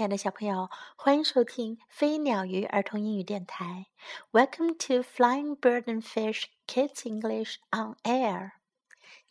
[0.00, 3.86] 亲爱的小朋友，欢迎收听飞鸟鱼儿童英语电台。
[4.30, 8.50] Welcome to Flying Bird and Fish Kids English on Air。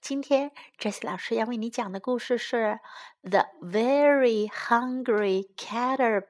[0.02, 2.80] 今天，Jessie 老师要为你讲的故事是《
[3.30, 6.26] The Very Hungry Caterpillar》。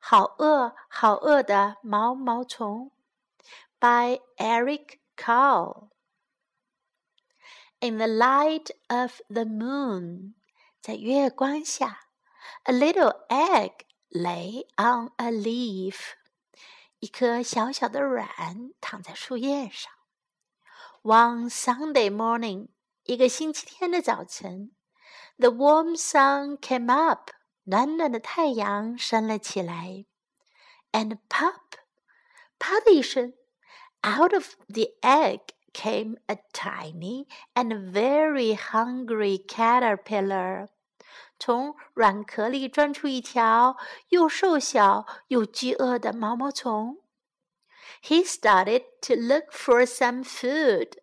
[0.00, 2.90] 好饿，好饿的毛毛虫。
[3.78, 10.34] By Eric Carle。In the light of the moon，
[10.82, 12.03] 在月光下。
[12.64, 16.14] A little egg lay on a leaf.
[16.98, 19.92] 一颗小小的卵躺在树叶上。
[21.02, 22.68] One Sunday morning，
[23.04, 24.72] 一个星期天的早晨，
[25.38, 27.30] the warm sun came up，
[27.64, 30.04] 暖暖的太阳升了起来。
[30.92, 31.78] And pop，
[32.58, 33.32] 啪的一声，
[34.04, 35.40] out of the egg
[35.72, 40.68] came a tiny and very hungry caterpillar。
[41.37, 43.77] 从软壳里钻出一条
[44.09, 47.01] 又瘦小又饥饿的毛毛虫。
[48.01, 50.99] He started to look for some food。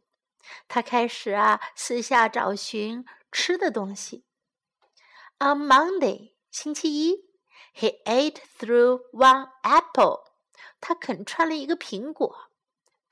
[0.68, 4.24] 他开始啊，四下找寻吃的东西。
[5.38, 7.28] On Monday，星期一
[7.74, 10.24] ，he ate through one apple。
[10.80, 12.50] 他啃穿了一个苹果。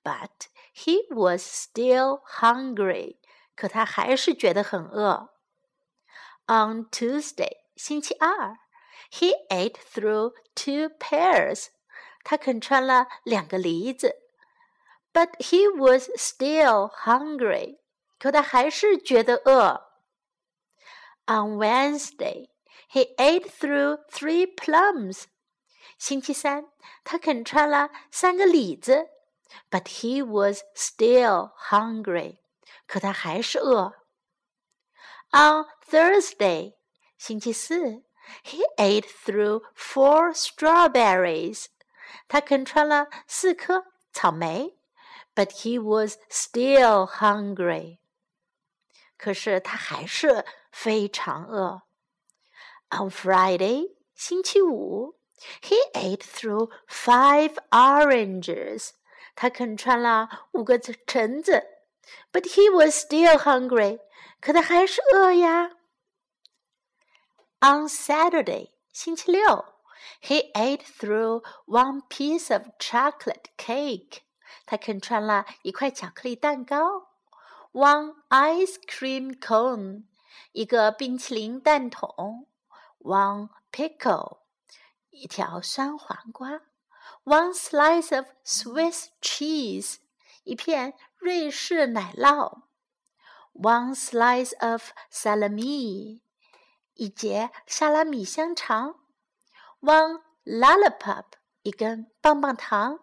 [0.02, 3.18] But he was still hungry。
[3.54, 5.29] 可他还是觉得很饿。
[6.49, 8.57] On Tuesday，星期二，
[9.11, 11.67] he ate through two pears。
[12.23, 14.15] 他啃穿了两个梨子。
[15.13, 17.79] But he was still hungry。
[18.19, 19.81] 可他还是觉得饿。
[21.25, 22.49] On Wednesday,
[22.91, 25.25] he ate through three plums。
[25.97, 26.67] 星期三，
[27.03, 29.07] 他啃穿了三个李子。
[29.69, 32.39] But he was still hungry。
[32.87, 33.93] 可他还是饿。
[35.31, 36.75] On Thursday,
[37.17, 38.03] 星期四，
[38.43, 41.65] he ate through four strawberries.
[42.27, 44.77] 他啃穿了四颗草莓，
[45.35, 47.99] but he was still hungry.
[49.17, 51.81] 可是他还是非常饿。
[52.89, 55.17] On Friday, 星期五，
[55.61, 58.91] he ate through five oranges.
[59.35, 61.65] 他啃穿了五个橙子
[62.31, 63.99] ，but he was still hungry.
[64.39, 65.71] 可他还是饿呀。
[67.59, 69.65] On Saturday，星期六，
[70.21, 74.19] he ate through one piece of chocolate cake。
[74.65, 77.09] 他啃穿了一块巧克力蛋糕。
[77.71, 80.03] One ice cream cone，
[80.51, 82.47] 一个冰淇淋蛋筒。
[82.99, 84.39] One pickle，
[85.09, 86.61] 一条酸黄瓜。
[87.23, 89.97] One slice of Swiss cheese，
[90.43, 92.65] 一片 瑞士奶酪。
[93.55, 96.19] one slice of salami，
[96.95, 98.95] 一节萨拉米香肠；
[99.79, 101.23] one lollipop，
[101.63, 102.99] 一根棒棒糖；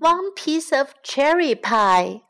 [0.00, 2.24] one piece of cherry pie，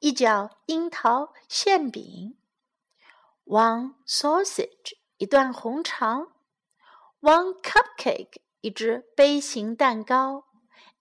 [0.00, 2.34] 一角樱桃馅饼；
[3.44, 6.28] one sausage，一段红肠；
[7.20, 10.44] one cupcake，一只杯形蛋糕；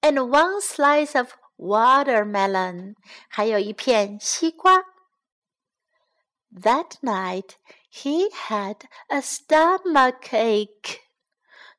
[0.01, 2.95] and one slice of watermelon，
[3.27, 4.83] 还有一片西瓜。
[6.51, 7.55] That night
[7.91, 10.99] he had a stomach ache。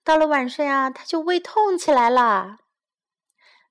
[0.03, 2.59] 到了晚上呀，他就胃痛起来了。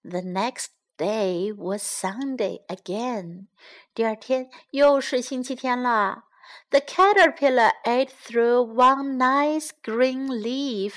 [0.02, 0.68] The next
[0.98, 3.48] day was Sunday again。
[3.94, 6.26] 第二天又是星期天了。
[6.70, 10.94] The caterpillar ate through one nice green leaf。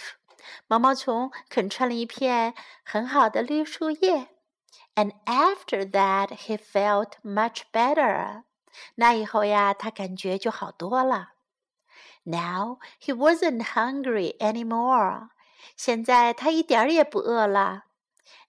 [0.69, 2.55] 毛毛虫啃穿了一片
[2.85, 4.30] 很好的绿树叶。
[5.01, 8.45] and after that, he felt much better.
[8.97, 11.33] 那以后呀，他感觉就好多了。
[12.25, 15.29] Now he wasn't hungry anymore.
[15.77, 17.85] 现在他一点儿也不饿了。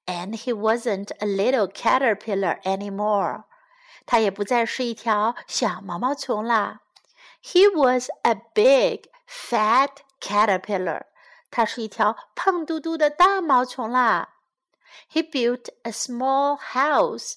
[0.06, 3.44] And he wasn't a little caterpillar anymore.
[4.06, 6.81] 他也不再是一条小毛毛虫啦。
[7.44, 11.04] He was a big, fat caterpillar.
[11.51, 14.36] 他是一条胖嘟嘟的大毛虫啦。
[15.11, 17.35] He built a small house.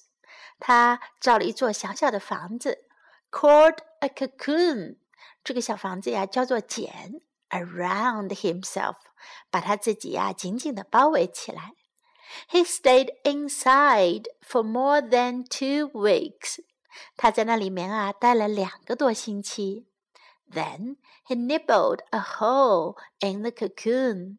[0.58, 2.86] 他造了一座小小的房子
[3.30, 4.96] ，called a cocoon。
[5.44, 7.20] 这个小房子呀叫做茧
[7.50, 8.96] ，around himself，
[9.50, 11.72] 把他自己呀紧紧的包围起来。
[12.50, 16.58] He stayed inside for more than two weeks。
[17.16, 19.86] 他在那里面啊待了两个多星期。
[20.50, 24.38] Then he nibbled a hole in the cocoon。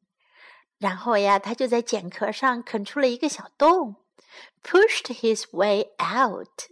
[0.78, 3.96] 然后呀，他就在茧壳上啃出了一个小洞
[4.64, 6.70] ，pushed his way out，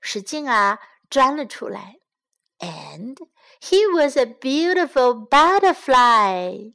[0.00, 0.78] 使劲啊
[1.08, 1.96] 钻了出来
[2.58, 3.16] ，and
[3.60, 6.74] He was a beautiful butterfly.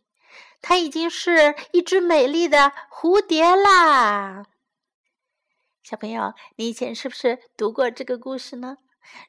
[0.62, 4.46] 他已经是一只美丽的蝴蝶啦。
[5.84, 8.78] 小朋友，你以前是不是读过这个故事呢？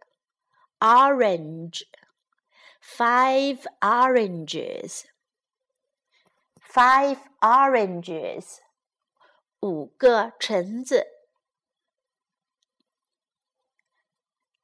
[0.80, 5.04] Orange。Five oranges。
[6.73, 8.57] Five oranges。
[9.59, 11.05] 五个橙子。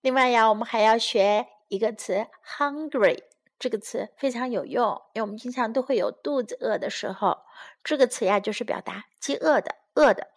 [0.02, 2.26] 另外呀，我们还要学一个词
[2.58, 3.26] ，hungry。
[3.60, 7.44] 这个词非常有用，因为我们经常都会有肚子饿的时候。
[7.84, 10.30] 这个词呀，就是表达饥饿的、饿的。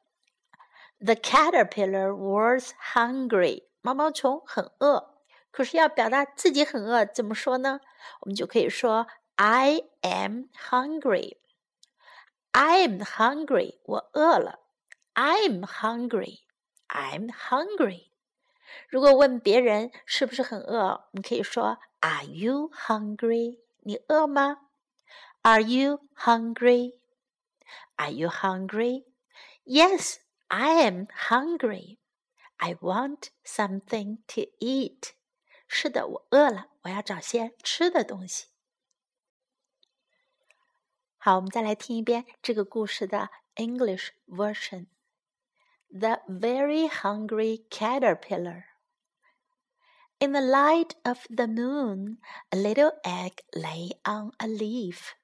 [0.99, 3.69] The caterpillar was hungry。
[3.81, 5.15] 毛毛虫很饿，
[5.51, 7.81] 可是要表达自己很饿，怎么说呢？
[8.21, 11.39] 我们就可以说 I am hungry。
[12.53, 13.79] I'm hungry。
[13.85, 14.61] 我饿了。
[15.15, 16.41] I'm hungry。
[16.89, 18.09] I'm hungry。
[18.89, 23.61] 如果问别人是不是很饿，你可以说 Are you hungry？
[23.81, 24.69] 你饿吗
[25.43, 26.95] ？Are you hungry?
[27.97, 29.05] Are you hungry?
[29.65, 30.17] Yes,
[30.49, 31.99] I am hungry.
[32.57, 35.13] I want something to eat.
[35.67, 38.47] 是的，我饿了，我要找些吃的东西。
[41.22, 44.88] 好，我们再来听一遍这个故事的 English version.
[45.90, 48.64] The very hungry caterpillar.
[50.20, 52.18] In the light of the moon,
[52.50, 55.16] a little egg lay on a leaf.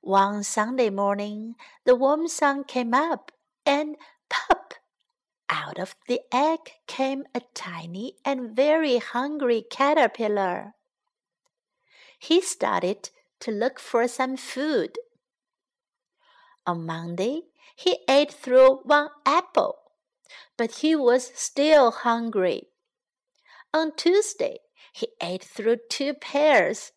[0.00, 3.32] One Sunday morning, the warm sun came up,
[3.64, 3.96] and
[4.28, 4.74] pop!
[5.48, 10.74] Out of the egg came a tiny and very hungry caterpillar.
[12.18, 13.10] He started
[13.43, 14.97] to look for some food.
[16.65, 17.41] On Monday,
[17.75, 19.75] he ate through one apple,
[20.57, 22.69] but he was still hungry.
[23.73, 24.59] On Tuesday,
[24.93, 26.91] he ate through two pears,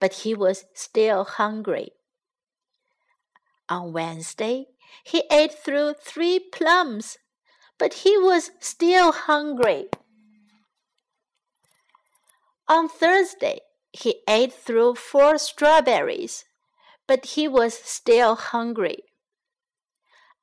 [0.00, 1.90] but he was still hungry.
[3.68, 4.66] On Wednesday,
[5.04, 7.18] he ate through three plums,
[7.78, 9.88] but he was still hungry.
[12.68, 13.60] On Thursday,
[13.92, 16.44] he ate through four strawberries,
[17.06, 19.04] but he was still hungry.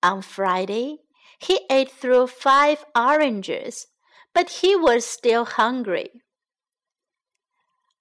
[0.03, 0.99] On Friday,
[1.39, 3.87] he ate through five oranges,
[4.33, 6.21] but he was still hungry.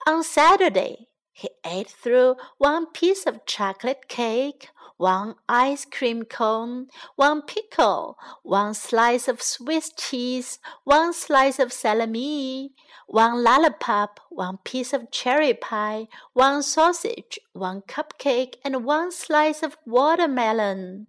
[0.06, 7.40] On Saturday, he ate through one piece of chocolate cake, one ice cream cone, one
[7.42, 12.72] pickle, one slice of Swiss cheese, one slice of salami,
[13.06, 19.78] one lollipop, one piece of cherry pie, one sausage, one cupcake, and one slice of
[19.86, 21.06] watermelon.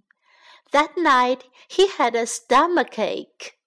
[0.72, 3.58] That night he had a stomachache.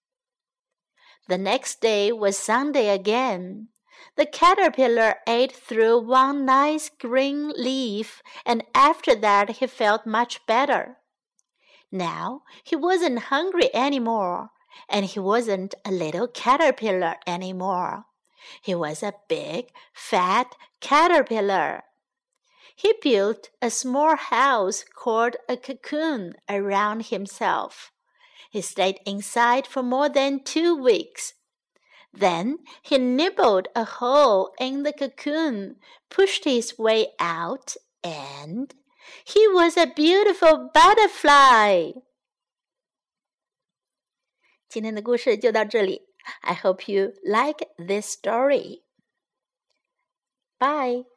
[1.28, 3.68] The next day was Sunday again.
[4.16, 10.98] The caterpillar ate through one nice green leaf, and after that he felt much better.
[11.90, 14.50] Now he wasn't hungry anymore,
[14.88, 18.04] and he wasn't a little caterpillar anymore.
[18.62, 21.84] He was a big, fat caterpillar.
[22.74, 27.92] He built a small house called a cocoon around himself.
[28.50, 31.34] He stayed inside for more than two weeks.
[32.13, 35.75] Then he nibbled a hole in the cocoon,
[36.09, 38.73] pushed his way out, and
[39.23, 41.91] he was a beautiful butterfly.
[44.69, 46.07] 今天的故事就到这里。
[46.41, 48.83] I hope you like this story.
[50.59, 51.10] Bye.